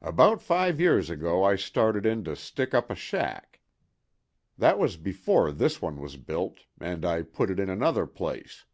[0.00, 3.60] "About five years ago I started in to stick up a shack.
[4.56, 8.64] That was before this one was built, and I put it in another place.